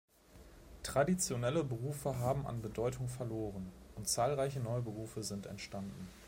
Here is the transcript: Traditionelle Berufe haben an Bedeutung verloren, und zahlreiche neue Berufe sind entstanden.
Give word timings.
Traditionelle 0.81 1.63
Berufe 1.63 2.17
haben 2.17 2.47
an 2.47 2.63
Bedeutung 2.63 3.07
verloren, 3.07 3.71
und 3.95 4.07
zahlreiche 4.07 4.59
neue 4.59 4.81
Berufe 4.81 5.21
sind 5.21 5.45
entstanden. 5.45 6.07